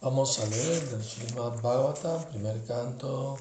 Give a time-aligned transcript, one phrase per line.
[0.00, 3.36] Vamos a leer del Srimad Bhagavatam, primer canto,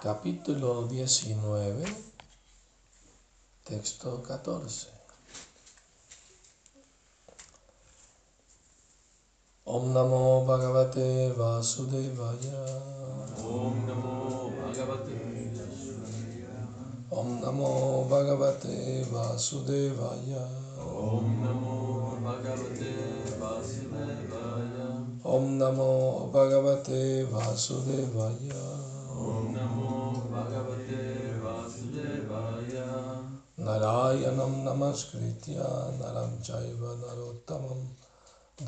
[0.00, 1.84] capítulo 19,
[3.64, 4.88] texto 14.
[9.64, 12.64] Om Namo Bhagavate Vasudevaya.
[13.36, 15.12] Om Namo Bhagavate
[15.52, 16.64] Vasudevaya.
[17.10, 20.48] Om Namo Bhagavate Vasudevaya
[20.80, 23.07] Om Namo Bhagavate
[25.28, 25.94] ॐ नमो
[26.34, 27.00] भगवते
[27.32, 28.50] वासुदेवाय
[29.22, 29.96] ॐ नमो
[30.30, 31.00] भगवते
[31.40, 32.72] वासुदेवाय
[33.66, 35.66] नारायणं नमस्कृत्य
[35.98, 37.84] नरं चैव नरोत्तमं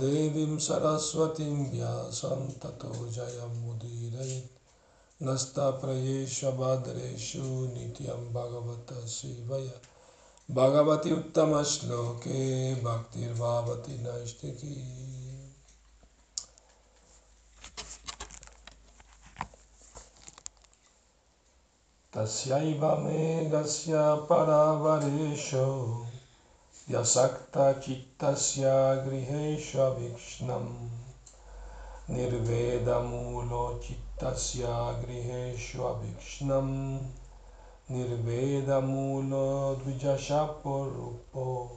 [0.00, 4.58] देवीं सरस्वतीं व्यासं ततो जयं मुदीरयेत्
[5.20, 9.72] नस्ताप्रयेषु भद्रेषु नित्यं भगवतः शिवय
[10.48, 12.38] भगवति उत्तमश्लोके
[12.82, 14.76] भक्तिर्भावति नैष्टिकी
[22.12, 26.04] Tasyaiva Megasya Paravaresho
[26.90, 30.90] Yasakta Chittasya Grihesha Vikshnam
[32.08, 36.98] Nirveda Mulo Chittasya Grihesha Vikshnam
[37.88, 41.70] Nirveda Mulo Dvijashaporupo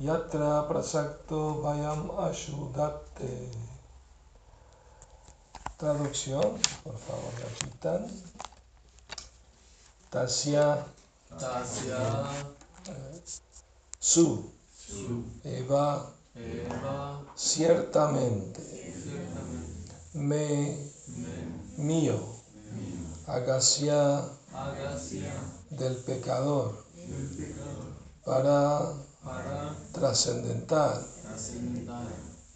[0.00, 3.50] Yatra Prasakto Vayam Ashudatte.
[5.76, 8.08] Traducción, por favor, repitan.
[10.12, 10.76] Tasya
[11.40, 12.28] Tasya
[13.98, 14.52] Su.
[14.76, 15.24] Su.
[15.42, 16.06] Eva.
[16.34, 17.24] Eva.
[17.34, 18.60] Ciertamente.
[18.92, 19.94] Ciertamente.
[20.12, 20.76] Me.
[21.16, 21.82] Me.
[21.82, 22.20] Mío.
[23.26, 24.28] Agasya
[25.70, 26.84] del pecador.
[26.98, 27.86] El pecador.
[28.22, 28.92] Para.
[29.24, 29.74] Para.
[29.92, 31.06] Trascendental.
[31.22, 32.08] Trascendental.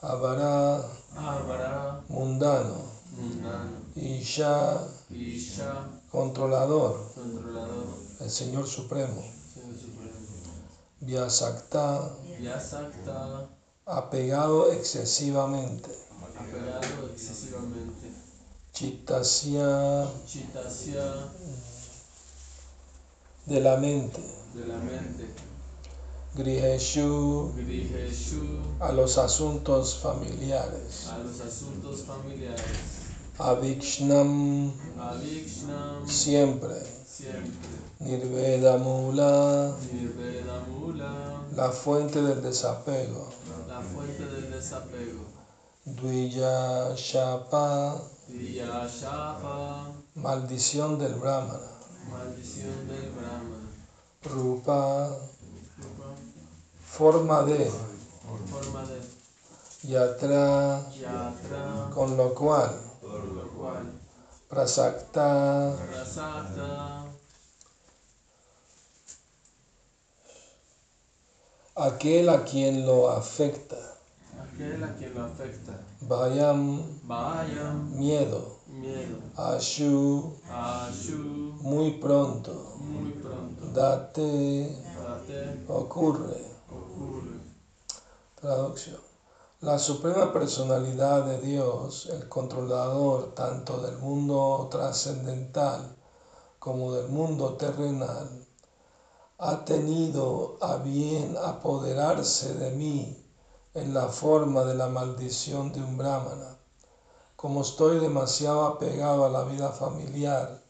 [0.02, 0.84] Avara
[1.16, 2.84] Avara mundano.
[3.16, 3.80] Mundano.
[3.94, 7.12] Isha Isha controlador.
[7.14, 7.86] Controlador.
[8.20, 9.22] El Señor Supremo.
[9.54, 10.16] Señor Supremo.
[11.00, 13.48] Vyasakta Vyasakta
[13.86, 15.90] apegado excesivamente.
[16.38, 18.12] Apegado excesivamente.
[18.72, 21.30] Chittasya Chitasya
[23.46, 24.20] de la mente.
[24.54, 25.26] De la mente.
[26.34, 27.52] Griheshu.
[27.56, 31.06] Grijeshu a los asuntos familiares.
[31.06, 32.95] A los asuntos familiares
[33.38, 34.72] Avikshnam.
[34.98, 36.08] Avikshnam.
[36.08, 36.80] Siempre.
[37.06, 37.68] Siempre.
[38.00, 39.76] Nirveda Mula.
[39.92, 41.42] Nirveda Mula.
[41.54, 43.28] La fuente del desapego.
[43.68, 45.24] La fuente del desapego.
[45.84, 48.00] Dvija Shapa.
[48.28, 51.70] Viyashapa maldición del Brahmana.
[52.10, 53.68] Maldición del Brahma
[54.24, 55.10] Rupa.
[56.82, 57.70] Forma de.
[58.50, 59.00] Forma de.
[59.88, 60.90] Yatra.
[60.90, 61.90] Yatra.
[61.94, 62.85] Con lo cual
[63.16, 63.92] por lo cual
[64.48, 65.74] Prasakta.
[65.90, 67.04] Prasakta.
[71.74, 73.76] Aquel a quien lo afecta.
[74.40, 75.72] Aquel a quien lo afecta.
[76.00, 78.60] Vayam vaya miedo.
[78.68, 79.18] Miedo.
[79.36, 81.58] Ashu Ashu.
[81.60, 82.76] muy pronto.
[82.78, 83.66] Muy pronto.
[83.74, 85.64] Date Date.
[85.68, 86.40] ocurre.
[86.70, 87.40] Ocurre.
[88.40, 89.15] Traducción.
[89.62, 95.96] La suprema personalidad de Dios, el controlador tanto del mundo trascendental
[96.58, 98.46] como del mundo terrenal,
[99.38, 103.26] ha tenido a bien apoderarse de mí
[103.72, 106.58] en la forma de la maldición de un brahmana.
[107.34, 110.62] Como estoy demasiado apegado a la vida familiar,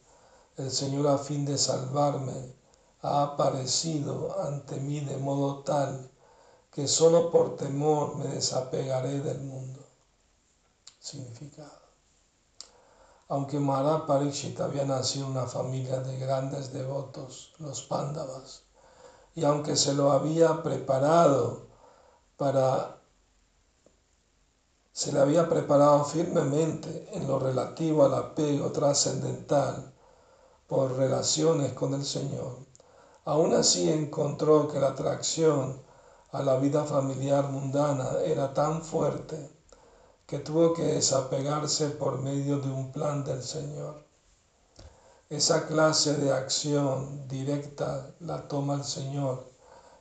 [0.56, 2.54] el Señor a fin de salvarme
[3.02, 6.08] ha aparecido ante mí de modo tal
[6.76, 9.80] que solo por temor me desapegaré del mundo.
[11.00, 11.86] Significado.
[13.28, 18.64] Aunque Maharaj Parikshit había nacido en una familia de grandes devotos, los Pándavas,
[19.34, 21.62] y aunque se lo había preparado
[22.36, 23.00] para
[24.92, 29.94] se le había preparado firmemente en lo relativo al apego trascendental
[30.66, 32.58] por relaciones con el Señor,
[33.24, 35.85] aún así encontró que la atracción
[36.32, 39.50] a la vida familiar mundana era tan fuerte
[40.26, 44.04] que tuvo que desapegarse por medio de un plan del Señor.
[45.30, 49.50] Esa clase de acción directa la toma el Señor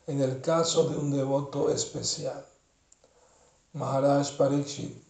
[0.07, 2.45] en el caso de un devoto especial.
[3.73, 5.03] Maharaj Parikshit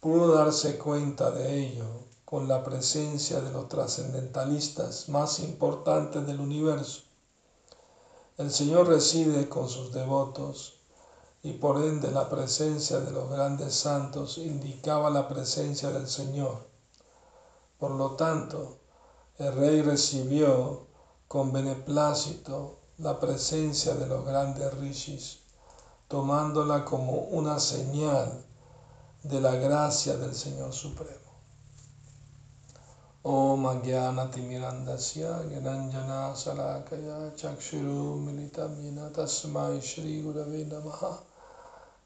[0.00, 1.86] pudo darse cuenta de ello
[2.24, 7.07] con la presencia de los trascendentalistas más importantes del universo.
[8.38, 10.80] El Señor reside con sus devotos
[11.42, 16.68] y por ende la presencia de los grandes santos indicaba la presencia del Señor.
[17.80, 18.78] Por lo tanto,
[19.38, 20.86] el rey recibió
[21.26, 25.40] con beneplácito la presencia de los grandes rishis,
[26.06, 28.46] tomándola como una señal
[29.24, 31.27] de la gracia del Señor Supremo.
[35.50, 41.18] Gyananjana Salakaya Chakshuru Militamina Tasmai Shri Gurave Namaha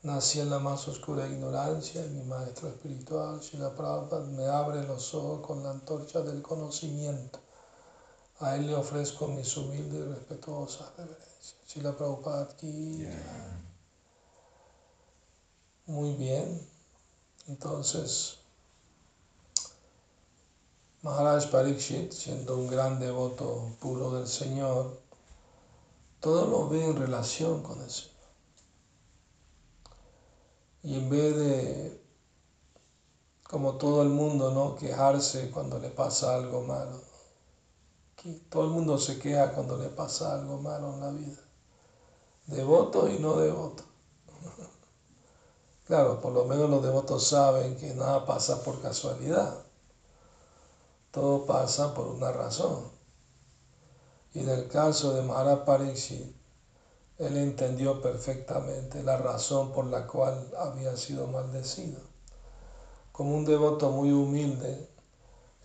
[0.04, 5.14] Nací en la más oscura ignorancia y mi maestro espiritual, Shila Prabhupada, me abre los
[5.14, 7.38] ojos con la antorcha del conocimiento.
[8.40, 11.54] A él le ofrezco mis humildes y respetuosas reverencias.
[11.68, 13.06] Shila Prabhupada aquí.
[15.86, 16.60] Muy bien.
[17.46, 18.41] Entonces,
[21.02, 25.00] Maharaj Parikshit, siendo un gran devoto puro del Señor,
[26.20, 28.12] todo lo ve en relación con el Señor.
[30.84, 32.04] Y en vez de,
[33.42, 34.76] como todo el mundo, ¿no?
[34.76, 37.00] quejarse cuando le pasa algo malo,
[38.48, 41.40] todo el mundo se queja cuando le pasa algo malo en la vida,
[42.46, 43.82] devoto y no devoto.
[45.84, 49.61] Claro, por lo menos los devotos saben que nada pasa por casualidad.
[51.12, 52.90] Todo pasa por una razón.
[54.32, 56.34] Y en el caso de Maharaj Pariksit,
[57.18, 62.00] él entendió perfectamente la razón por la cual había sido maldecido.
[63.12, 64.88] Como un devoto muy humilde,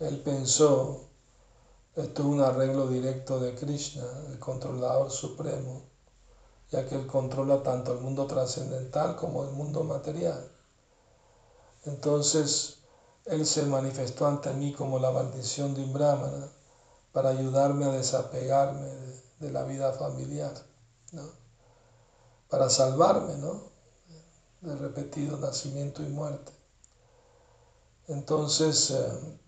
[0.00, 1.08] él pensó,
[1.96, 5.84] esto es un arreglo directo de Krishna, el controlador supremo,
[6.70, 10.46] ya que él controla tanto el mundo trascendental como el mundo material.
[11.86, 12.77] Entonces,
[13.28, 16.48] él se manifestó ante mí como la maldición de un brahmana
[17.12, 18.88] para ayudarme a desapegarme
[19.38, 20.54] de, la vida familiar,
[22.48, 23.62] para salvarme ¿no?
[24.62, 26.52] de repetido nacimiento y muerte.
[28.08, 29.38] Entonces, eh,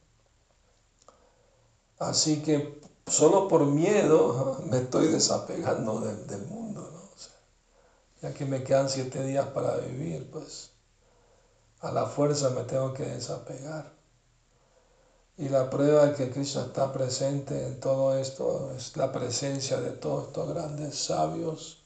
[1.99, 7.11] así que solo por miedo me estoy desapegando del, mundo, ¿no?
[8.23, 10.71] ya que me quedan siete días para vivir, pues
[11.81, 13.93] a la fuerza me tengo que desapegar.
[15.37, 19.93] Y la prueba de que Cristo está presente en todo esto es la presencia de
[19.93, 21.82] todos estos grandes sabios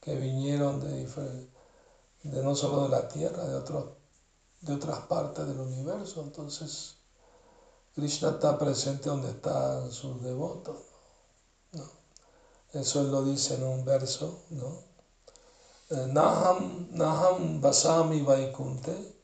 [0.00, 1.06] que vinieron de,
[2.24, 3.60] no solo de la tierra, de,
[4.62, 6.22] de otras partes del universo.
[6.22, 6.96] Entonces,
[7.94, 10.76] Krishna está presente donde están sus devotos.
[12.72, 14.85] Eso él lo dice en un verso, ¿no?
[17.60, 19.14] Basami Vaikunte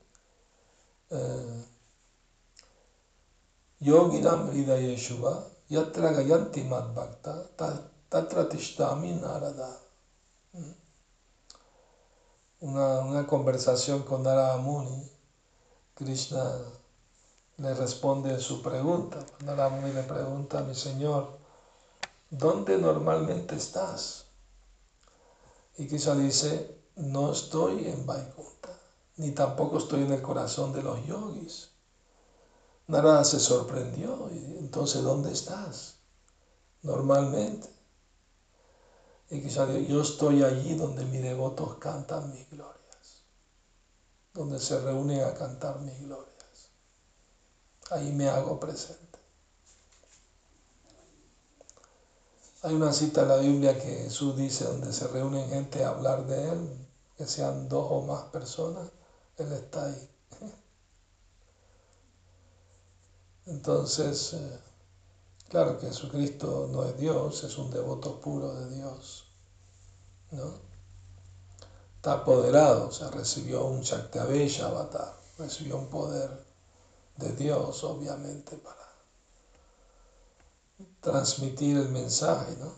[3.80, 7.48] Yoginam Hridayeshuva Yatra Gayanti Madbhakta
[8.08, 9.78] Tatra Tishtami Narada.
[12.60, 15.10] Una, una conversación con Narada Muni,
[15.94, 16.44] Krishna
[17.56, 19.18] le responde su pregunta.
[19.44, 21.38] Narada Muni le pregunta a mi Señor,
[22.30, 24.21] ¿dónde normalmente estás?
[25.78, 28.78] Y quizá dice, no estoy en Vaikunta,
[29.16, 31.72] ni tampoco estoy en el corazón de los yogis.
[32.88, 34.28] Nada se sorprendió.
[34.30, 35.96] Y entonces, ¿dónde estás?
[36.82, 37.70] Normalmente.
[39.30, 43.24] Y quizá yo estoy allí donde mis devotos cantan mis glorias,
[44.34, 46.70] donde se reúnen a cantar mis glorias.
[47.90, 49.01] Ahí me hago presente.
[52.64, 56.24] Hay una cita en la Biblia que Jesús dice donde se reúnen gente a hablar
[56.26, 58.88] de Él, que sean dos o más personas,
[59.36, 60.08] Él está ahí.
[63.46, 64.60] Entonces, eh,
[65.48, 69.24] claro que Jesucristo no es Dios, es un devoto puro de Dios,
[70.30, 70.54] ¿no?
[71.96, 76.30] Está apoderado, o sea, recibió un Shaktiavesha avatar, recibió un poder
[77.16, 78.81] de Dios, obviamente, para
[81.02, 82.72] transmitir el mensaje ¿no?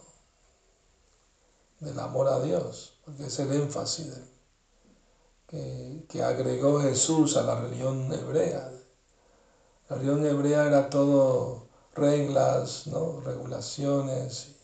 [1.79, 4.13] del amor a Dios, porque es el énfasis
[5.47, 8.73] que, que, agregó Jesús a la religión hebrea.
[9.89, 13.21] La religión hebrea era todo reglas, ¿no?
[13.21, 14.57] regulaciones,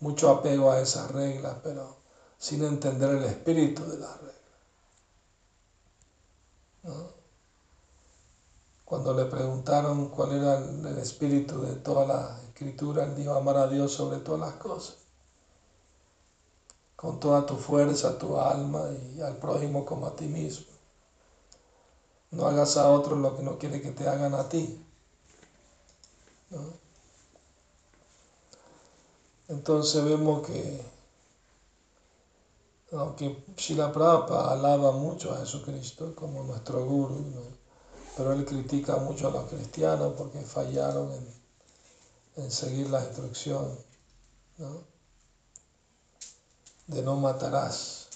[0.00, 1.96] mucho apego a esas reglas, pero
[2.36, 4.32] sin entender el espíritu de las reglas.
[8.84, 13.66] Cuando le preguntaron cuál era el espíritu de toda la escritura, él dijo amar a
[13.66, 14.96] Dios sobre todas las cosas,
[16.94, 20.66] con toda tu fuerza, tu alma y al prójimo como a ti mismo.
[22.30, 24.84] No hagas a otros lo que no quiere que te hagan a ti.
[29.48, 30.84] Entonces vemos que
[32.92, 37.24] aunque Shila Prabhupada alaba mucho a Jesucristo como nuestro guru,
[38.16, 41.41] pero él critica mucho a los cristianos porque fallaron en,
[42.36, 43.78] en seguir la instrucción
[44.58, 44.84] ¿no?
[46.86, 48.08] de no matarás.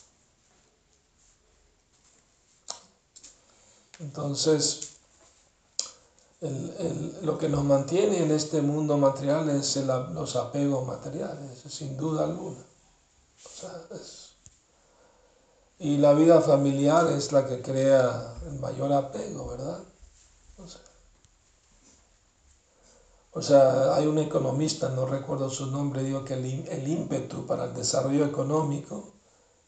[3.99, 4.97] Entonces,
[6.41, 11.63] el, el, lo que nos mantiene en este mundo material es el, los apegos materiales,
[11.69, 12.61] sin duda alguna.
[13.45, 14.27] O sea, es,
[15.79, 19.83] y la vida familiar es la que crea el mayor apego, ¿verdad?
[20.57, 20.81] O sea,
[23.37, 27.65] o sea hay un economista, no recuerdo su nombre, dijo que el, el ímpetu para
[27.67, 29.13] el desarrollo económico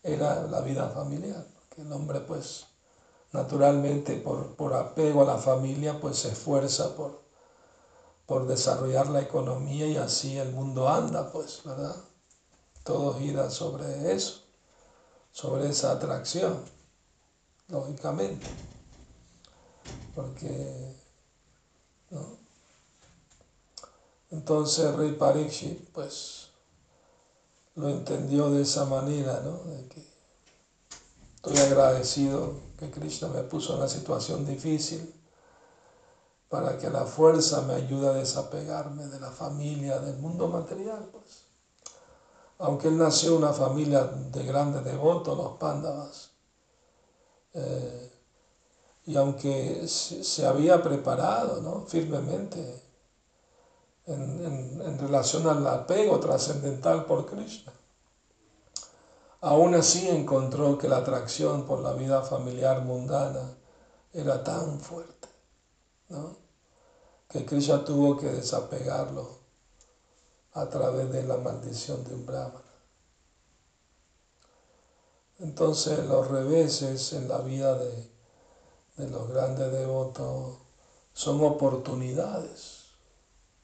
[0.02, 2.66] era la vida familiar, que el hombre pues
[3.32, 7.20] naturalmente por, por, apego a la familia, pues se esfuerza por,
[8.25, 11.96] por desarrollar la economía y así el mundo anda, pues, ¿verdad?
[12.84, 14.44] Todo gira sobre eso,
[15.30, 16.64] sobre esa atracción,
[17.68, 18.46] lógicamente.
[20.14, 20.96] Porque,
[22.10, 22.38] ¿no?
[24.30, 26.49] Entonces Rey Parikshit, pues,
[27.76, 29.62] lo entendió de esa manera, ¿no?
[29.88, 30.04] Que
[31.37, 35.14] estoy agradecido que Krishna me puso en una situación difícil
[36.49, 41.08] para que la fuerza me ayude a desapegarme de la familia, del mundo material.
[41.12, 41.44] Pues.
[42.58, 46.30] Aunque él nació en una familia de grandes devotos, los pándavas,
[47.54, 48.12] eh,
[49.06, 51.87] y aunque se había preparado ¿no?
[51.87, 52.88] firmemente
[54.08, 57.72] en, en, en relación al apego trascendental por Krishna,
[59.40, 63.56] Aún así encontró que la atracción por la vida familiar mundana
[64.12, 65.28] era tan fuerte,
[66.08, 66.36] ¿no?
[67.28, 69.38] que Krishna tuvo que desapegarlo
[70.54, 72.64] a través de la maldición de un brahmana.
[75.38, 78.10] Entonces los reveses en la vida de,
[78.96, 80.58] de los grandes devotos
[81.12, 82.77] son oportunidades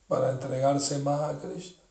[0.08, 1.82] para entregarse más a Krishna.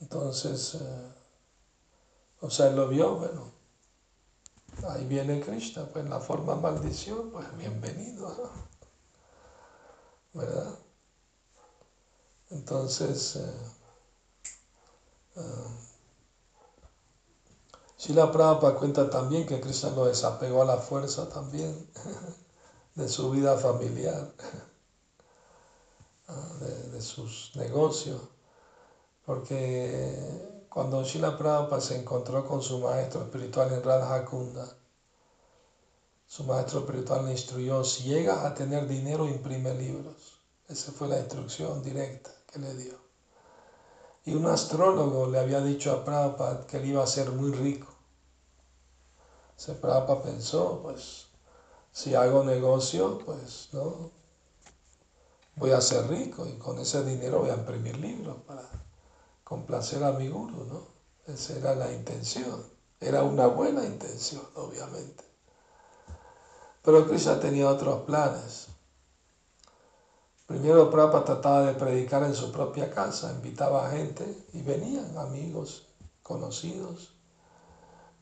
[0.00, 1.12] Entonces, eh,
[2.40, 3.52] o sea, él lo vio, bueno,
[4.88, 8.50] ahí viene Krishna, pues la forma maldición, pues bienvenido.
[10.32, 10.78] ¿verdad?
[12.50, 13.54] Entonces, eh,
[15.36, 15.40] eh,
[17.98, 21.88] Shila Prabhupada cuenta también que Krishna lo desapegó a la fuerza también
[22.94, 24.32] de su vida familiar,
[26.60, 28.20] de, de sus negocios.
[29.24, 34.66] Porque cuando Shila Prabhupada se encontró con su maestro espiritual en Radha Kunda,
[36.26, 40.40] su maestro espiritual le instruyó, si llegas a tener dinero, imprime libros.
[40.66, 42.94] Esa fue la instrucción directa que le dio.
[44.24, 47.88] Y un astrólogo le había dicho a Prabhupada que él iba a ser muy rico.
[49.58, 51.26] Ese Prabhupada pensó, pues,
[51.92, 54.10] si hago negocio, pues, ¿no?
[55.56, 58.68] Voy a ser rico y con ese dinero voy a imprimir libros para
[59.44, 60.86] complacer a mi guru, ¿no?
[61.32, 62.64] Esa era la intención.
[62.98, 65.24] Era una buena intención, obviamente.
[66.82, 68.68] Pero Krishna tenía otros planes.
[70.46, 75.86] Primero Prabhupada trataba de predicar en su propia casa, invitaba a gente y venían amigos,
[76.22, 77.14] conocidos.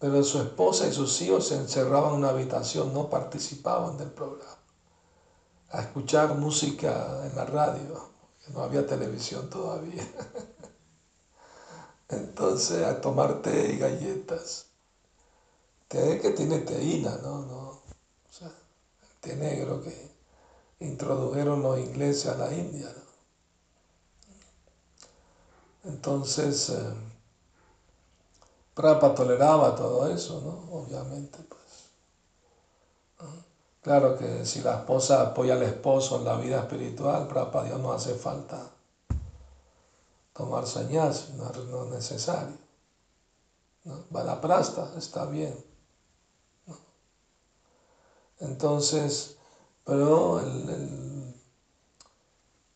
[0.00, 4.56] Pero su esposa y sus hijos se encerraban en una habitación, no participaban del programa.
[5.70, 8.08] A escuchar música en la radio,
[8.48, 10.02] no había televisión todavía.
[12.08, 14.66] Entonces, a tomar té y galletas.
[15.86, 17.44] Té que tiene teína, ¿no?
[17.44, 20.10] no o sea, el té negro que
[20.80, 23.10] introdujeron los ingleses a la India, ¿no?
[25.90, 26.94] Entonces, eh,
[28.80, 30.78] Prapa toleraba todo eso, ¿no?
[30.78, 31.60] Obviamente, pues.
[33.82, 37.92] Claro que si la esposa apoya al esposo en la vida espiritual, Prapa Dios no
[37.92, 38.70] hace falta
[40.32, 42.56] tomar sañas, no, no es necesario.
[43.84, 44.40] ¿no?
[44.40, 45.62] prasta, está bien.
[48.38, 49.36] Entonces,
[49.84, 51.34] pero el,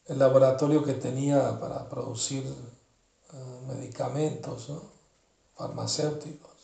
[0.04, 4.93] el, laboratorio que tenía para producir uh, medicamentos ¿no?
[5.54, 6.54] Farmacéuticos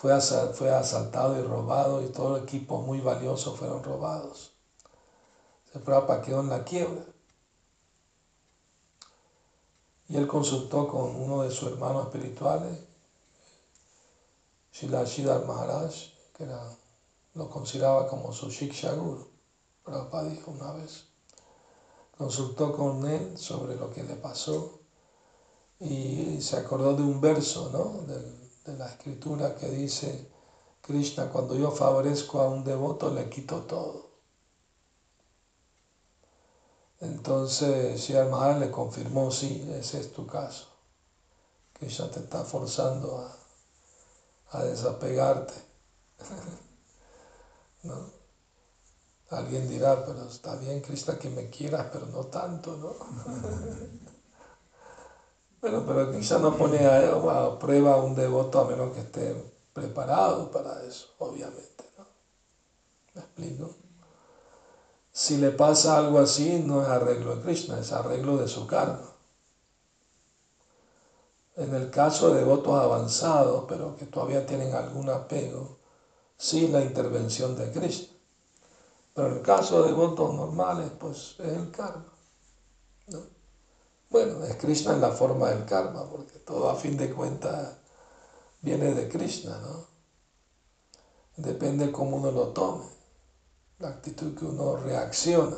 [0.00, 0.18] fue,
[0.54, 4.52] fue asaltado y robado y todo el equipo muy valioso fueron robados.
[5.70, 7.04] Se quedó en la quiebra.
[10.08, 12.78] Y él consultó con uno de sus hermanos espirituales,
[14.72, 15.92] Shilashidar Maharaj,
[16.32, 16.46] que
[17.34, 19.28] lo consideraba como su Shiksha Guru.
[19.84, 21.04] Prabhupada dijo una vez.
[22.16, 24.79] Consultó con él sobre lo que le pasó
[25.80, 28.02] Y se acordó de un verso ¿no?
[28.06, 28.20] de,
[28.64, 30.30] de la escritura que dice,
[30.82, 34.10] Krishna, cuando yo favorezco a un devoto le quito todo.
[37.00, 40.66] Entonces Shri Maharaj le confirmó, sí, ese es tu caso.
[41.72, 43.38] Krishna te está forzando a,
[44.58, 45.54] a desapegarte.
[47.82, 48.20] ¿No?
[49.30, 52.94] Alguien dirá, pero está bien, Krishna, que me quieras, pero no tanto, ¿no?
[55.60, 59.34] Bueno, pero Krishna no pone a, prueba a un devoto a menos que esté
[59.74, 62.06] preparado para eso, obviamente, ¿no?
[63.14, 63.70] ¿Me explico?
[65.12, 69.10] Si le pasa algo así, no es arreglo de Krishna, es arreglo de su karma.
[71.56, 75.76] En el caso de devotos avanzados, pero que todavía tienen algún apego,
[76.38, 78.16] sí la intervención de Krishna.
[79.12, 82.09] Pero en el caso de devotos normales, pues es el karma.
[84.10, 84.18] ¿No?
[84.18, 87.76] Bueno, es Krishna en la forma del karma, porque todo a fin de cuentas
[88.60, 89.86] viene de Krishna, ¿no?
[91.36, 92.84] Depende cómo uno lo tome,
[93.78, 95.56] la actitud que uno reacciona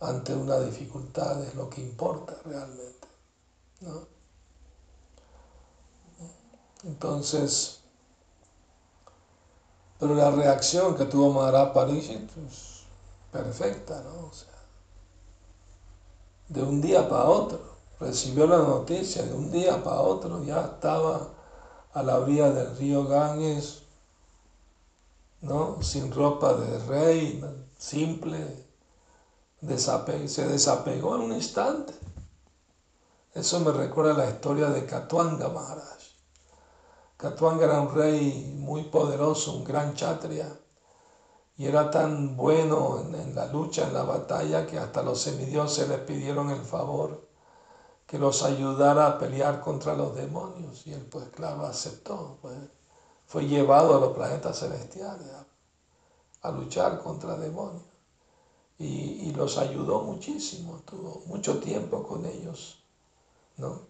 [0.00, 3.08] ante una dificultad es lo que importa realmente,
[3.80, 4.08] ¿no?
[6.84, 7.80] Entonces,
[9.98, 12.82] pero la reacción que tuvo Maharaj Parishit es
[13.32, 14.26] perfecta, ¿no?
[14.26, 14.55] O sea,
[16.48, 17.60] de un día para otro,
[17.98, 21.28] recibió la noticia, de un día para otro ya estaba
[21.92, 23.82] a la orilla del río Ganges,
[25.40, 25.82] ¿no?
[25.82, 27.44] Sin ropa de rey,
[27.78, 28.66] simple,
[30.26, 31.92] se desapegó en un instante.
[33.34, 35.98] Eso me recuerda la historia de Katwanga Maharaj.
[37.16, 40.58] Katwanga era un rey muy poderoso, un gran chatria,
[41.58, 45.98] y era tan bueno en, la lucha, en la batalla, que hasta los semidioses le
[45.98, 47.26] pidieron el favor
[48.06, 50.86] que los ayudara a pelear contra los demonios.
[50.86, 52.38] Y él, pues aceptó.
[52.42, 52.56] Pues,
[53.26, 55.28] fue llevado a los planetas celestiales
[56.42, 57.82] a, luchar contra demonios.
[58.78, 58.84] Y,
[59.28, 62.84] y, los ayudó muchísimo, tuvo mucho tiempo con ellos.
[63.56, 63.80] ¿no?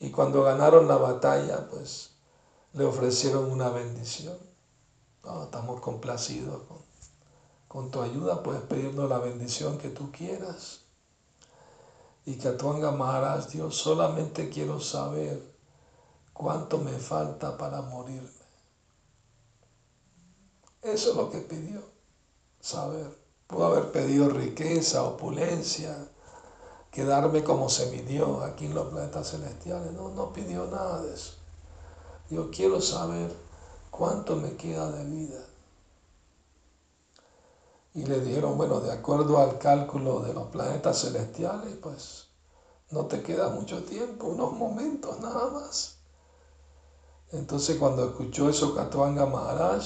[0.00, 2.10] Y cuando ganaron la batalla, pues
[2.72, 4.38] le ofrecieron una bendición.
[5.44, 6.78] estamos complacidos con,
[7.74, 10.82] con, tu ayuda, puedes pedirnos la bendición que tú quieras.
[12.24, 15.42] Y que Atuanga Maharaj, Dios, solamente quiero saber
[16.32, 18.30] cuánto me falta para morirme.
[20.82, 21.82] Eso es lo que pidió,
[22.60, 23.18] saber.
[23.48, 25.96] Pudo haber pedido riqueza, opulencia,
[26.92, 29.92] quedarme como se midió aquí en los planetas celestiales.
[29.94, 31.32] No, no pidió nada de eso.
[32.30, 33.34] Yo quiero saber
[33.90, 35.53] cuánto me queda de vida.
[37.94, 42.26] Y le dijeron, bueno, de acuerdo al cálculo de los planetas celestiales, pues
[42.90, 45.96] no te queda mucho tiempo, unos momentos nada más.
[47.32, 49.84] Entonces cuando escuchó eso Katwanga Maharaj,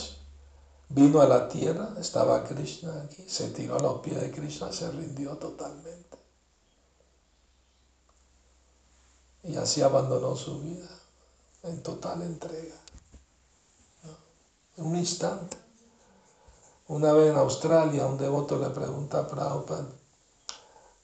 [0.89, 4.91] vino a la tierra, estaba Krishna aquí, se tiró a los pies de Krishna, se
[4.91, 6.19] rindió totalmente.
[9.43, 10.89] Y así abandonó su vida
[11.63, 12.77] en total entrega.
[14.77, 15.68] En un instante.
[16.89, 19.89] Una vez en Australia, un devoto le pregunta a Prabhupada,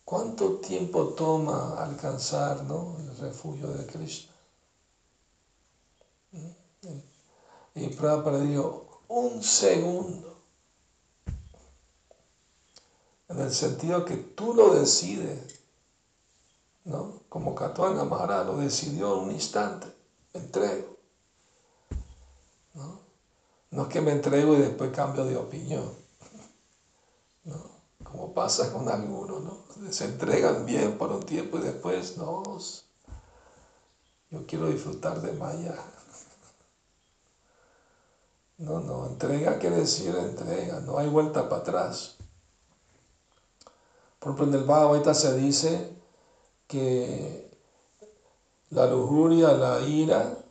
[0.02, 4.32] ¿cuánto tiempo toma alcanzar el refugio de Krishna?
[7.74, 10.38] Y Prabhupada dijo, un segundo.
[13.28, 15.60] En el sentido que tú lo decides,
[16.84, 17.20] ¿no?
[17.28, 19.86] Como Katwanga Maharaj lo decidió en un instante
[20.32, 20.93] entrego.
[23.74, 23.82] ¿No?
[23.82, 25.92] es que me entrego y después cambio de opinión.
[27.44, 27.56] ¿no?
[28.04, 29.64] Como pasa con algunos, ¿no?
[29.90, 32.42] Se entregan bien por un tiempo y después, no,
[34.30, 35.74] yo quiero disfrutar de Maya.
[38.58, 42.16] No, no, entrega quiere decir entrega, no hay vuelta para atrás.
[44.20, 45.96] Por ejemplo, en el Bhagavad se dice
[46.68, 47.50] que
[48.70, 50.43] la lujuria, la ira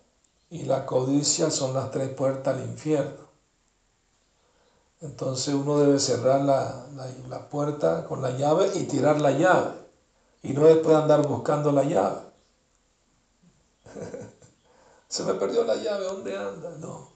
[0.54, 3.24] y la codicia son las tres puertas al infierno.
[5.02, 9.72] Entonces uno debe cerrar la, puerta con la llave y tirar la llave.
[10.44, 12.22] Y no después andar buscando la llave.
[15.08, 16.70] Se me perdió la llave, ¿dónde anda?
[16.78, 17.10] No.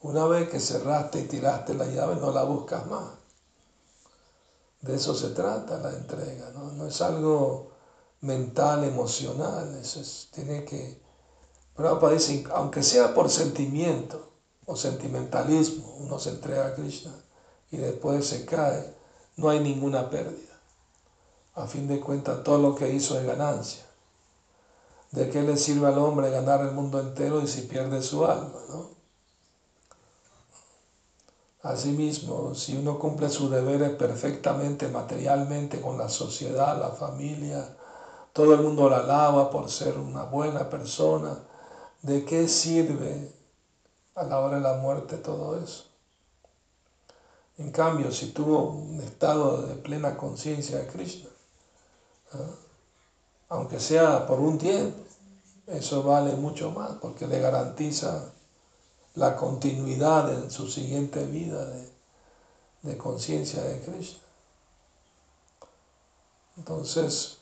[0.00, 3.10] Una vez que cerraste y tiraste la llave, no la buscas más.
[4.80, 7.70] De eso se trata la entrega, no, no es algo
[8.22, 9.72] mental, emocional.
[9.80, 10.00] Eso
[10.32, 11.05] tiene que.
[11.76, 14.30] Prabhupada dice, aunque sea por sentimiento
[14.64, 17.12] o sentimentalismo, uno se entrega a Krishna
[17.70, 18.94] y después se cae,
[19.36, 20.58] no hay ninguna pérdida.
[21.54, 23.84] A fin de cuentas, todo lo que hizo es ganancia.
[25.12, 28.58] ¿De qué le sirve al hombre ganar el mundo entero y si pierde su alma?
[28.68, 28.90] ¿no?
[31.62, 37.76] Asimismo, si uno cumple sus deberes perfectamente materialmente con la sociedad, la familia,
[38.32, 41.38] todo el mundo la alaba por ser una buena persona,
[42.06, 43.32] ¿de qué sirve
[44.14, 45.86] a la hora de la muerte todo eso?
[47.58, 51.30] En cambio, si tuvo un estado de plena conciencia de Krishna,
[52.32, 52.54] ¿ah?
[53.48, 54.96] aunque sea por un tiempo,
[55.66, 58.32] eso vale mucho más porque le garantiza
[59.14, 61.90] la continuidad en su siguiente vida de,
[62.82, 64.20] de conciencia de Krishna.
[66.56, 67.38] Entonces,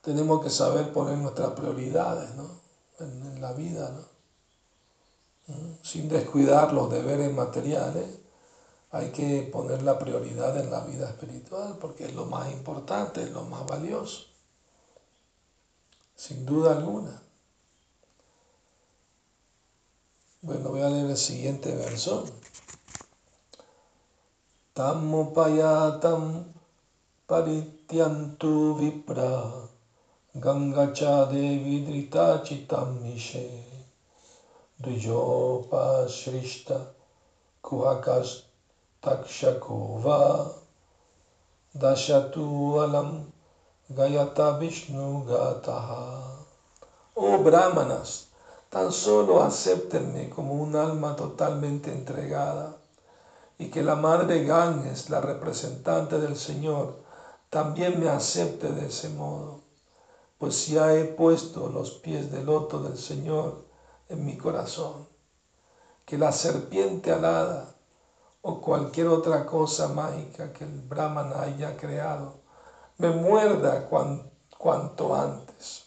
[0.00, 2.63] tenemos que saber poner nuestras prioridades ¿no?
[3.00, 4.14] En, la vida, ¿no?
[5.82, 8.06] Sin descuidar los deberes materiales.
[8.90, 13.30] Hay que poner la prioridad en la vida espiritual porque es lo más importante, es
[13.30, 14.26] lo más valioso,
[16.14, 17.20] sin duda alguna.
[20.42, 22.24] Bueno, voy a leer el siguiente verso.
[24.74, 26.44] Tamupayatam
[27.26, 29.73] parityantu vipra
[30.34, 33.48] gangacha devidrita chitam mishe
[34.80, 36.80] dujopa shrishta
[37.62, 38.42] kuhakas
[39.02, 40.50] takshakova.
[41.76, 43.32] Dashatu alam
[43.90, 46.22] gayata vishnu gataha.
[47.16, 48.26] Oh brahmanas,
[48.74, 52.76] Tan solo acéptenme como un alma totalmente entregada
[53.56, 56.96] y que la Madre Ganges, la representante del Señor,
[57.50, 59.60] también me acepte de ese modo,
[60.44, 63.64] pues ya he puesto los pies del loto del Señor
[64.10, 65.08] en mi corazón.
[66.04, 67.74] Que la serpiente alada
[68.42, 72.42] o cualquier otra cosa mágica que el Brahman haya creado
[72.98, 75.86] me muerda cuanto antes.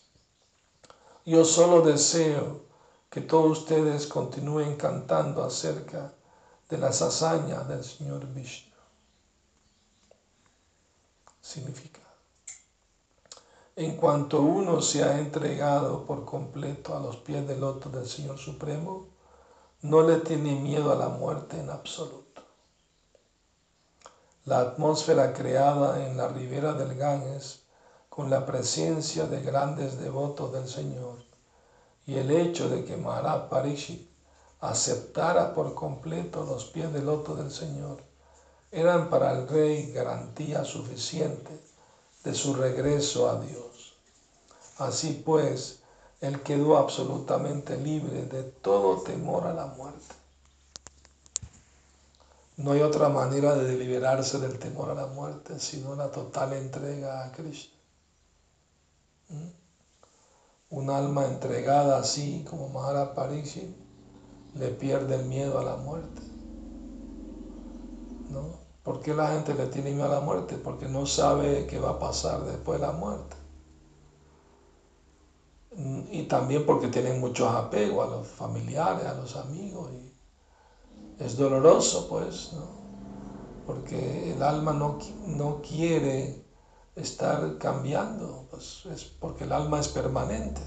[1.23, 2.61] Yo solo deseo
[3.11, 6.15] que todos ustedes continúen cantando acerca
[6.67, 8.75] de las hazañas del Señor Vishnu.
[11.41, 12.06] Significa,
[13.77, 18.39] en cuanto uno se ha entregado por completo a los pies del loto del Señor
[18.39, 19.05] Supremo,
[19.83, 22.41] no le tiene miedo a la muerte en absoluto.
[24.45, 27.65] La atmósfera creada en la ribera del Ganges,
[28.09, 31.19] con la presencia de grandes devotos del Señor,
[32.07, 34.09] y el hecho de que Maharaj Parishit
[34.59, 38.01] aceptara por completo los pies del loto del Señor
[38.71, 41.61] eran para el rey garantía suficiente
[42.23, 43.66] de su regreso a Dios.
[44.77, 45.79] Así pues,
[46.21, 50.15] él quedó absolutamente libre de todo temor a la muerte.
[52.57, 57.23] No hay otra manera de liberarse del temor a la muerte sino la total entrega
[57.23, 57.75] a Krishna.
[59.29, 59.49] ¿Mm?
[60.69, 63.75] Un alma entregada así como Maharaj Pariksit
[64.55, 66.21] le pierde el miedo a la muerte.
[68.31, 68.57] ¿No?
[68.83, 70.55] ¿Por qué la gente le tiene miedo a la muerte?
[70.55, 73.35] Porque no sabe qué va a pasar después de la muerte.
[75.77, 79.91] Y también porque tienen muchos apegos a los familiares, a los amigos.
[79.91, 82.65] Y es doloroso, pues, ¿no?
[83.65, 86.47] Porque el alma no, no quiere
[86.95, 90.61] estar cambiando, pues es porque el alma es permanente.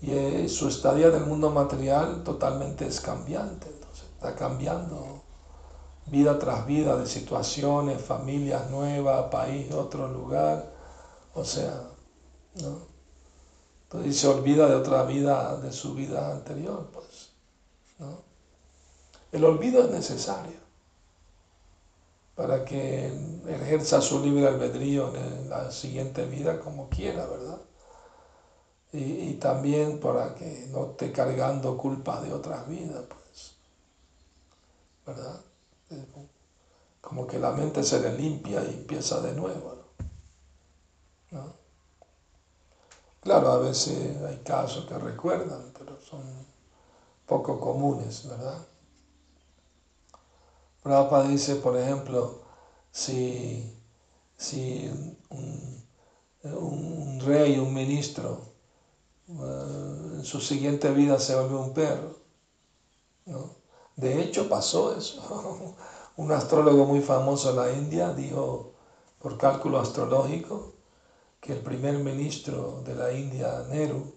[0.00, 5.22] Y su estadía del mundo material totalmente es cambiante, entonces está cambiando
[6.06, 10.72] vida tras vida de situaciones, familias nuevas, país, otro lugar,
[11.34, 11.88] o sea,
[12.60, 12.91] ¿no?
[13.92, 17.28] Entonces se olvida de otra vida, de su vida anterior, pues,
[17.98, 18.22] ¿no?
[19.32, 20.56] El olvido es necesario
[22.34, 23.12] para que
[23.48, 27.60] ejerza su libre albedrío en la siguiente vida como quiera, ¿verdad?
[28.94, 33.52] Y, también para que no esté cargando culpa de otras vidas, pues,
[35.06, 35.38] ¿verdad?
[37.02, 39.81] Como que la mente se le limpia y empieza de nuevo.
[43.22, 46.22] Claro, a veces hay casos que recuerdan, pero son
[47.24, 48.66] poco comunes, ¿verdad?
[50.82, 52.40] Prabhupada dice, por ejemplo,
[52.90, 53.80] si,
[54.36, 54.88] si
[55.30, 55.84] un,
[56.42, 58.40] un, rey, un ministro,
[59.28, 62.16] uh, en su siguiente vida se vuelve un perro.
[63.26, 63.50] ¿no?
[63.96, 65.76] De hecho, pasó eso.
[66.16, 68.74] un astrólogo muy famoso en la India dijo,
[69.20, 70.71] por cálculo astrológico,
[71.42, 74.14] que el primer ministro de la India, Nehru,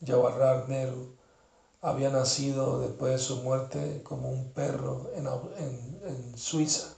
[0.00, 1.16] Jawaharlal Nehru,
[1.82, 5.26] había nacido después de su muerte como un perro en,
[6.06, 6.94] en, Suiza,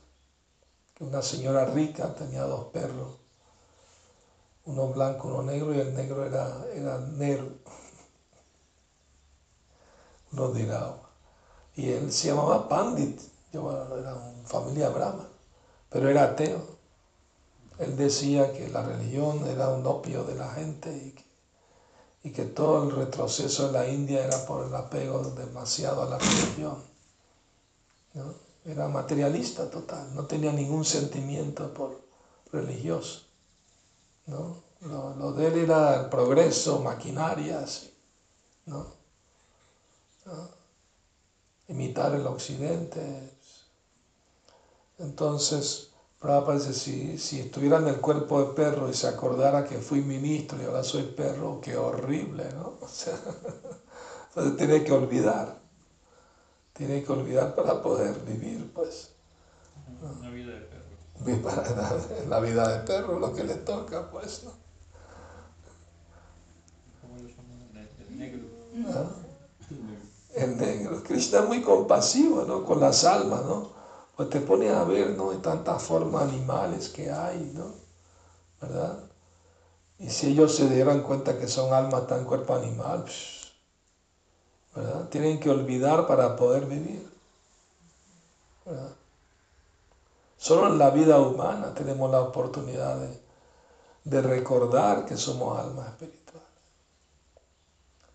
[0.95, 3.17] que una señora rica tenía dos perros
[4.65, 7.47] uno blanco, uno negro, y el negro era, era Nero,
[10.33, 10.97] uno dirá.
[11.75, 13.21] Y él se llamaba Pandit,
[13.53, 15.29] yo era una familia brahma,
[15.89, 16.80] pero era ateo.
[17.81, 21.15] Él decía que la religión era un opio de la gente
[22.23, 26.19] y que, todo el retroceso en la India era por el apego demasiado a la
[26.19, 26.85] religión.
[28.65, 32.03] Era materialista total, no tenía ningún sentimiento por
[32.53, 33.23] religioso.
[34.27, 37.91] Lo, de él era el progreso, maquinarias.
[38.67, 39.01] ¿no?
[41.69, 43.39] imitar el occidente.
[44.99, 45.90] Entonces,
[46.21, 50.03] Prabhupada dice, si, si estuviera en el cuerpo de perro y se acordara que fui
[50.03, 52.75] ministro y ahora soy perro, qué horrible, ¿no?
[52.83, 53.15] O sea,
[54.29, 55.59] entonces tiene que olvidar,
[56.75, 59.13] tiene que olvidar para poder vivir, pues.
[60.21, 60.85] Una vida de perro.
[62.29, 64.53] La, la vida de perro, lo que le toca, pues, ¿no?
[68.09, 68.41] El negro.
[68.89, 69.11] ¿Ah?
[70.35, 71.03] El negro.
[71.03, 72.63] Krishna es muy compasivo, ¿no?
[72.65, 73.80] Con las almas, ¿no?
[74.21, 75.31] Pues te pones a ver, ¿no?
[75.31, 77.73] De tantas formas animales que hay, ¿no?
[78.61, 78.99] ¿Verdad?
[79.99, 83.07] Y si ellos se dieran cuenta que son almas tan cuerpo animal,
[84.77, 85.09] ¿verdad?
[85.09, 87.11] Tienen que olvidar para poder vivir.
[88.67, 88.91] ¿verdad?
[90.37, 93.19] Solo en la vida humana tenemos la oportunidad de,
[94.05, 96.47] de recordar que somos almas espirituales.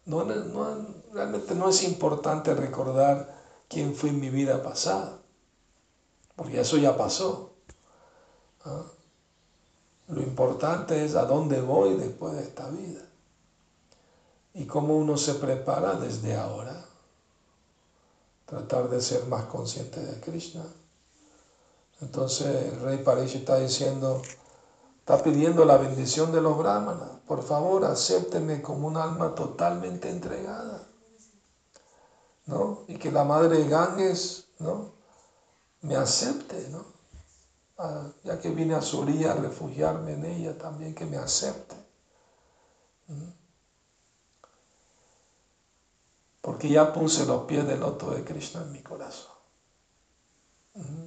[0.05, 3.33] No, no, realmente no es importante recordar
[3.67, 5.24] quién fue en mi vida pasada,
[6.35, 7.53] porque eso ya pasó.
[8.65, 8.83] ¿ah?
[10.07, 13.01] Lo importante es a dónde voy después de esta vida
[14.53, 16.85] y cómo uno se prepara desde ahora.
[18.45, 20.63] Tratar de ser más consciente de Krishna.
[22.01, 24.21] Entonces el rey Parish está diciendo,
[24.99, 27.09] está pidiendo la bendición de los brahmanas.
[27.25, 30.87] Por favor, acéptenme como un alma totalmente entregada.
[32.45, 32.83] ¿no?
[32.87, 34.94] Y que la madre Ganges, ¿no?
[35.85, 36.83] Me acepte, ¿no?
[37.77, 41.75] Ah, ya que vine a su orilla a refugiarme en ella, también que me acepte.
[43.07, 43.29] ¿Mm?
[46.41, 49.35] Porque ya puse los pies del loto de Krishna en mi corazón.
[50.73, 51.05] ¿Mm?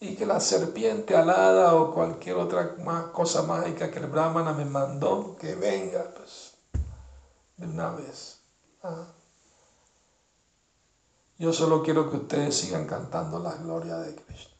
[0.00, 2.76] Y que la serpiente alada o cualquier otra
[3.12, 6.52] cosa mágica que el Brahmana me mandó, que venga, pues,
[7.56, 8.38] de una vez.
[8.82, 9.14] ¿ah?
[11.38, 14.56] Yo solo quiero que ustedes sigan cantando la gloria de Cristo.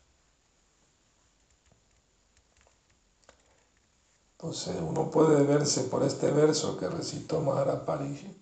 [4.33, 8.41] Entonces uno puede verse por este verso que recitó Mahara Parishi,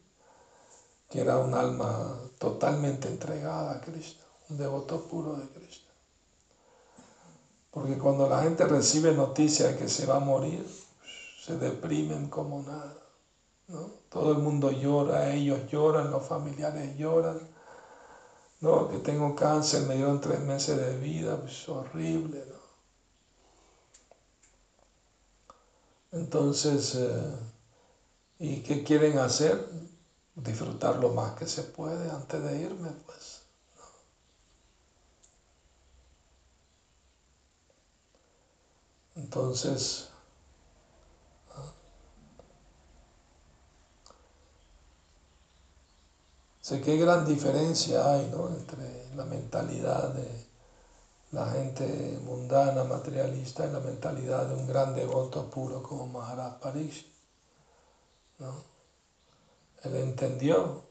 [1.08, 5.90] que era un alma totalmente entregada a Cristo, un devoto puro de Cristo.
[7.70, 10.68] Porque cuando la gente recibe noticia de que se va a morir,
[11.40, 12.98] se deprimen como nada.
[13.68, 13.92] ¿no?
[14.10, 17.55] Todo el mundo llora, ellos lloran, los familiares lloran
[18.60, 22.56] no, que tengo cáncer, me dieron tres meses de vida, pues horrible, ¿no?
[26.10, 27.22] Entonces, eh,
[28.38, 29.68] ¿y qué quieren hacer?
[30.34, 33.42] Disfrutar lo más que se puede antes de irme, pues.
[39.16, 40.06] Entonces,
[46.66, 48.48] Sé qué gran diferencia hay ¿no?
[48.48, 50.28] entre la mentalidad de
[51.30, 57.06] la gente mundana, materialista, y la mentalidad de un gran devoto puro como Maharaj Parish.
[58.40, 58.64] ¿no?
[59.84, 60.82] Él entendió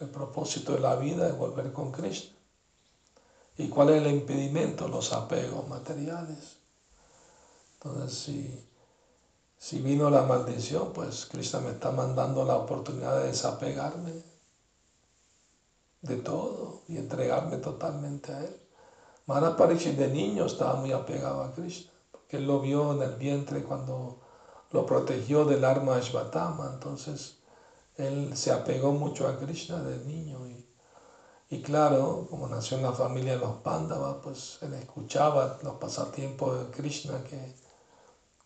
[0.00, 2.36] el propósito de la vida es volver con Krishna.
[3.56, 4.86] ¿Y cuál es el impedimento?
[4.86, 6.58] Los apegos materiales.
[7.72, 8.68] Entonces, si,
[9.56, 14.29] si vino la maldición, pues Krishna me está mandando la oportunidad de desapegarme
[16.02, 18.60] de todo y entregarme totalmente a Él.
[19.26, 23.16] Maharaj Pariksit de niño estaba muy apegado a Krishna, porque él lo vio en el
[23.16, 24.20] vientre cuando
[24.72, 27.36] lo protegió del arma Ashvatama, entonces
[27.96, 30.66] él se apegó mucho a Krishna de niño y,
[31.50, 36.58] y claro, como nació en la familia de los Pandavas, pues él escuchaba los pasatiempos
[36.58, 37.54] de Krishna que,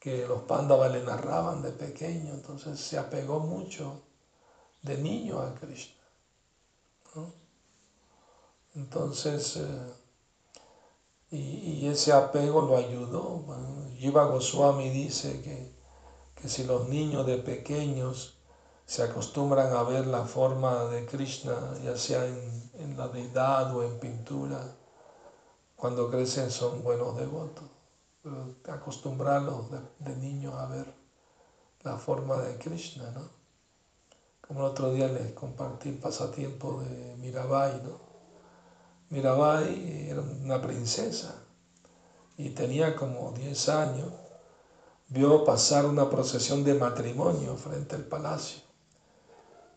[0.01, 4.03] que los Pandavas le narraban de pequeño, entonces se apegó mucho
[4.83, 5.95] de niño a Krishna.
[8.75, 9.95] Entonces, eh,
[11.31, 13.45] y, ese apego lo ayudó.
[13.97, 15.75] Jiva Goswami dice que,
[16.35, 18.39] que si los niños de pequeños
[18.87, 23.83] se acostumbran a ver la forma de Krishna, ya sea en, en la deidad o
[23.83, 24.77] en pintura,
[25.77, 27.65] cuando crecen son buenos devotos.
[28.23, 30.93] Pero acostumbrarlos de, de niños a ver
[31.83, 33.29] la forma de Krishna, ¿no?
[34.41, 38.14] Como el otro día les compartí el pasatiempo de Mirabai, ¿no?
[39.11, 41.43] Mirabai era una princesa
[42.37, 44.13] y tenía como 10 años.
[45.09, 48.61] Vio pasar una procesión de matrimonio frente al palacio.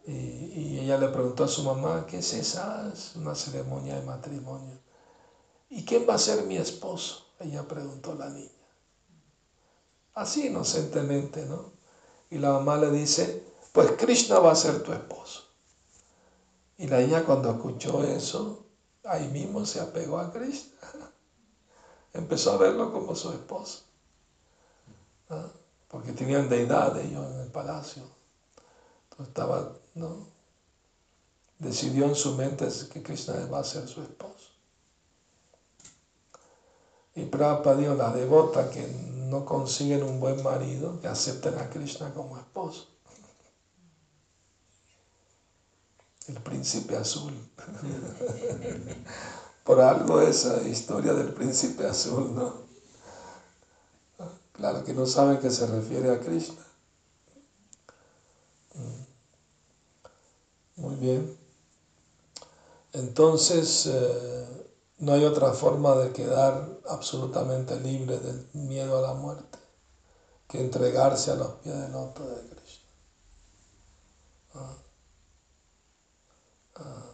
[0.06, 2.92] Y, y ella le preguntó a su mamá, ¿qué es esa?
[2.94, 4.80] Es una ceremonia de matrimonio.
[5.70, 7.26] ¿Y quién va a ser mi esposo?
[7.40, 8.52] Ella preguntó a la niña.
[10.14, 11.74] Así inocentemente, ¿no?
[12.30, 15.44] Y la mamá le dice, pues Krishna va a ser tu esposo.
[16.78, 18.67] Y la niña cuando escuchó eso,
[19.08, 20.78] ahí mismo se apegó a Krishna.
[22.14, 23.84] Empezó a verlo como su esposo.
[25.88, 28.04] Porque tenían deidad ellos en el palacio.
[29.04, 30.28] Entonces estaba, ¿no?
[31.60, 34.52] Decidió en su mente que Krishna va a ser su esposo.
[37.16, 42.14] Y Prabhupada dijo, las devotas que no consiguen un buen marido, que acepten a Krishna
[42.14, 42.88] como esposo.
[46.28, 47.34] El príncipe azul.
[49.64, 52.68] Por algo esa historia del príncipe azul, ¿no?
[54.54, 56.66] Claro que no saben que se refiere a Krishna.
[58.74, 59.06] Mm.
[60.82, 61.38] Muy bien.
[62.94, 64.68] Entonces, eh,
[65.00, 69.60] no hay otra forma de quedar absolutamente libre del miedo a la muerte
[70.48, 72.90] que entregarse a los pies del loto de Krishna.
[74.56, 74.78] Ah.
[76.76, 77.12] Ah.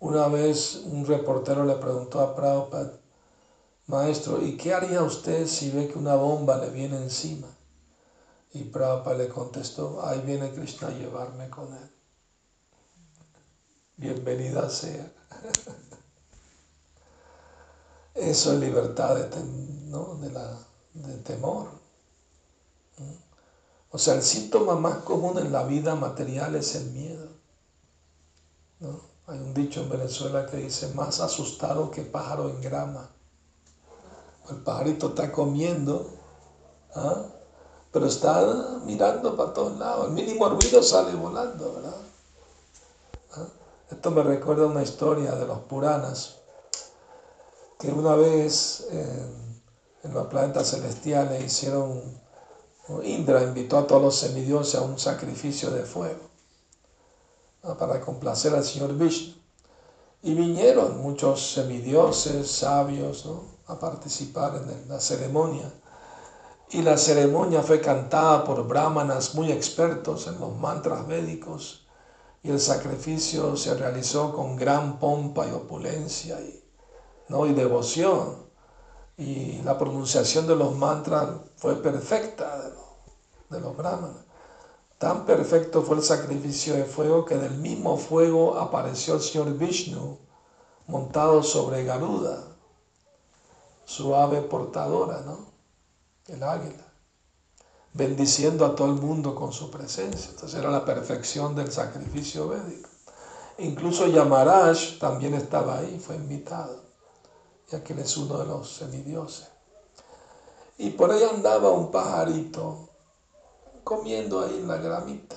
[0.00, 3.00] Una vez un reportero le preguntó a Prabhupada,
[3.86, 7.48] maestro, ¿y qué haría usted si ve que una bomba le viene encima?
[8.52, 11.90] Y Prabhupada le contestó, ahí viene Krishna a llevarme con él.
[13.96, 15.12] Bienvenida sea.
[18.14, 21.70] Eso es libertad de, temor.
[23.90, 27.28] O sea, el síntoma más común en la vida material es el miedo.
[29.28, 33.10] Hay un dicho en Venezuela que dice, más asustado que pájaro en grama.
[34.48, 36.08] El pajarito está comiendo,
[36.94, 37.26] ¿ah?
[37.92, 40.06] pero está mirando para todos lados.
[40.06, 41.96] El mínimo ruido sale volando, ¿verdad?
[43.34, 43.46] ¿Ah?
[43.90, 46.36] Esto me recuerda una historia de los Puranas
[47.78, 52.02] que una vez en los planetas celestiales hicieron,
[53.04, 56.27] Indra invitó a todos los semidioses a un sacrificio de fuego
[57.78, 59.34] para complacer al señor Vishnu.
[60.22, 63.28] Y vinieron muchos semidioses, sabios,
[63.66, 65.72] a participar en la ceremonia.
[66.70, 71.86] Y la ceremonia fue cantada por brahmanas muy expertos en los mantras védicos
[72.42, 76.62] y el sacrificio se realizó con gran pompa y opulencia y
[77.28, 77.46] ¿no?
[77.46, 78.48] y devoción.
[79.16, 82.84] Y la pronunciación de los mantras fue perfecta de los,
[83.50, 84.24] de los brahmanas.
[84.98, 90.18] Tan perfecto fue el sacrificio de fuego que del mismo fuego apareció el señor Vishnu
[90.88, 92.42] montado sobre Garuda,
[93.84, 95.46] su ave portadora, ¿no?
[96.26, 96.92] El águila,
[97.92, 100.30] bendiciendo a todo el mundo con su presencia.
[100.30, 102.88] Entonces era la perfección del sacrificio védico.
[103.58, 106.88] Incluso Yamaraj también estaba ahí, fue invitado
[107.70, 109.48] ya que él es uno de los semidioses.
[110.78, 112.87] Y por ahí andaba un pajarito
[113.88, 115.36] comiendo ahí la gramita.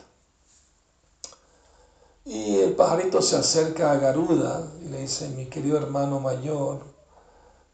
[2.26, 6.80] Y el pajarito se acerca a Garuda y le dice, mi querido hermano mayor,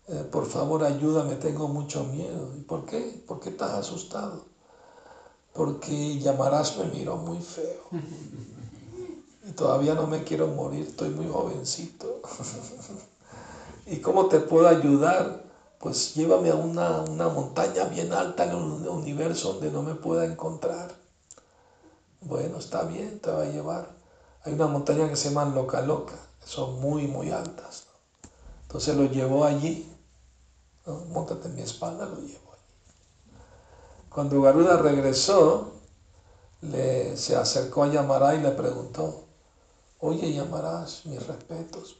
[0.08, 2.54] eh, por favor ayúdame, tengo mucho miedo.
[2.56, 3.24] ¿Y por qué?
[3.28, 4.46] ¿Por qué estás asustado?
[5.52, 7.82] Porque llamarás me miró muy feo.
[9.50, 12.22] Y todavía no me quiero morir, estoy muy jovencito.
[13.88, 15.47] ¿Y cómo te puedo ayudar?
[15.80, 20.92] Pues llévame a una, montaña bien alta en un universo donde no me pueda encontrar.
[22.22, 23.96] Bueno, está bien, te va a llevar.
[24.44, 27.88] Hay una montaña que se llama Loca Loca, son muy, muy altas.
[28.64, 29.88] Entonces lo llevó allí.
[30.86, 30.96] ¿no?
[31.10, 33.38] Móntate en mi espalda, lo llevó allí.
[34.10, 35.74] Cuando Garuda regresó,
[36.62, 39.26] le, se acercó a Yamará y le preguntó,
[40.00, 41.98] oye Yamarás, mis respetos,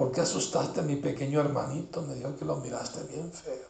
[0.00, 2.00] ¿por qué asustaste a mi pequeño hermanito?
[2.00, 3.68] Me dijo que lo miraste bien feo.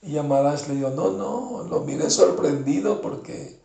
[0.00, 3.60] Y Amarash le dijo, no, no, lo miré sorprendido porque,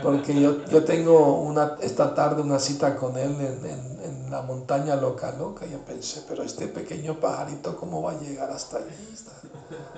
[0.00, 4.94] porque yo, yo tengo una, esta tarde una cita con él en, en, la montaña
[4.94, 5.66] loca, loca.
[5.66, 9.08] Y yo pensé, pero este pequeño pajarito, ¿cómo va a llegar hasta allí?
[9.12, 9.32] Está,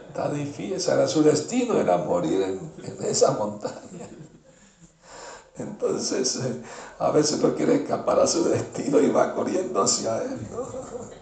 [0.08, 4.08] está difícil, era su destino, era morir en, en esa montaña.
[5.62, 6.62] Entonces, eh,
[6.98, 10.38] a veces no quiere escapar a su destino y va corriendo hacia él.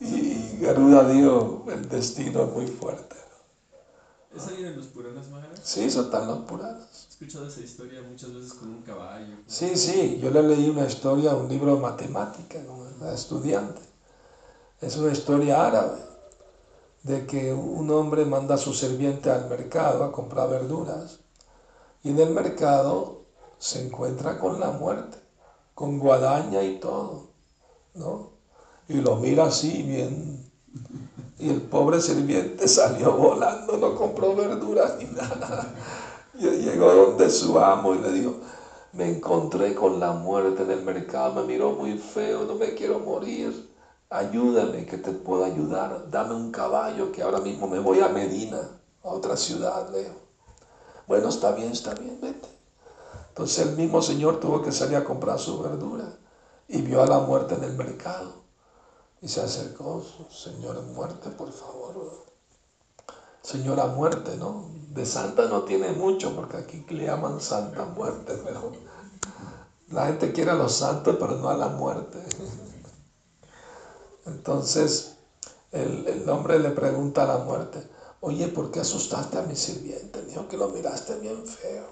[0.00, 3.16] Y Y Garuda dio el destino muy fuerte.
[4.36, 5.58] ¿Esa viene en los Puranas Maharaj?
[5.62, 7.06] Sí, eso están los Puranas.
[7.06, 9.36] He escuchado esa historia muchas veces con un caballo.
[9.46, 13.80] Sí, sí, yo le leí una historia, un libro de matemática, como era estudiante.
[14.80, 15.98] Es una historia árabe
[17.04, 21.20] de que un hombre manda a su sirviente al mercado a comprar verduras
[22.02, 23.22] y en el mercado
[23.58, 25.18] se encuentra con la muerte,
[25.74, 27.28] con guadaña y todo,
[27.94, 28.30] ¿no?
[28.88, 30.50] Y lo mira así bien.
[31.38, 35.74] Y el pobre sirviente salió volando, no compró verduras ni nada.
[36.38, 38.34] Y llegó donde su amo y le dijo,
[38.92, 42.98] me encontré con la muerte en el mercado, me miró muy feo, no me quiero
[43.00, 43.68] morir.
[44.10, 46.10] Ayúdame, que te puedo ayudar.
[46.10, 48.58] Dame un caballo que ahora mismo me voy a Medina,
[49.02, 50.27] a otra ciudad, Leo.
[51.08, 52.48] Bueno, está bien, está bien, vete.
[53.30, 56.18] Entonces el mismo Señor tuvo que salir a comprar su verdura
[56.68, 58.42] y vio a la muerte en el mercado.
[59.22, 62.26] Y se acercó, Señor muerte, por favor.
[63.40, 64.66] Señora muerte, ¿no?
[64.90, 68.72] De santa no tiene mucho, porque aquí le llaman santa muerte, pero
[69.88, 72.18] la gente quiere a los santos, pero no a la muerte.
[74.26, 75.16] Entonces
[75.72, 77.88] el, el hombre le pregunta a la muerte,
[78.20, 80.22] oye, ¿por qué asustaste a mi sirviente?
[80.22, 81.86] Dijo que lo miraste bien feo.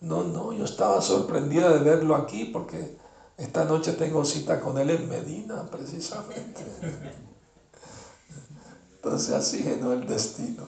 [0.00, 2.96] No, no, yo estaba sorprendida de verlo aquí porque
[3.36, 6.64] esta noche tengo cita con él en Medina, precisamente.
[8.96, 10.66] Entonces así no el destino.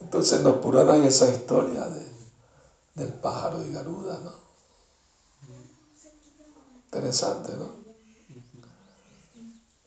[0.00, 2.06] Entonces nos hay esa historia de,
[2.94, 4.42] del pájaro y Garuda, ¿no?
[6.84, 7.82] Interesante, ¿no?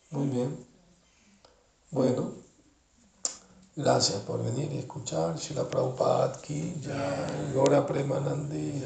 [0.09, 0.65] Muy bien.
[1.91, 2.44] Bueno,
[3.75, 5.35] gracias por venir y escuchar.
[5.37, 6.75] Shila Prabhupada ki,
[7.53, 8.83] Gora Premanandi,